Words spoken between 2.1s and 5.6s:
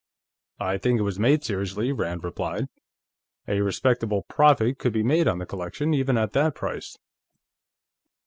replied. "A respectable profit could be made on the